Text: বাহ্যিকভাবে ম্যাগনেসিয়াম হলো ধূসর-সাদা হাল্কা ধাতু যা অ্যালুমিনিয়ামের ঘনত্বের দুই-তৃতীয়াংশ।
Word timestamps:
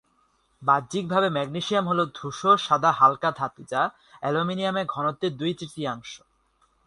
বাহ্যিকভাবে 0.61 1.27
ম্যাগনেসিয়াম 1.29 1.85
হলো 1.87 2.03
ধূসর-সাদা 2.15 2.91
হাল্কা 2.91 3.29
ধাতু 3.31 3.61
যা 3.71 3.81
অ্যালুমিনিয়ামের 4.21 4.85
ঘনত্বের 4.85 5.33
দুই-তৃতীয়াংশ। 5.37 6.11